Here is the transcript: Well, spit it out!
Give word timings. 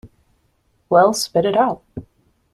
Well, 0.89 1.13
spit 1.13 1.45
it 1.45 1.55
out! 1.55 1.83